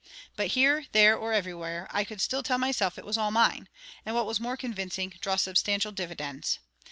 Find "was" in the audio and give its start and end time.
3.05-3.19, 4.25-4.39